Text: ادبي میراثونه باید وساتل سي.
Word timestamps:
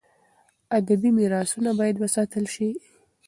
ادبي 0.77 1.09
میراثونه 1.17 1.71
باید 1.79 1.95
وساتل 1.99 2.45
سي. 2.55 2.67